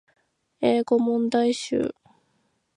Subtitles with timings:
[0.61, 1.93] 英語問題集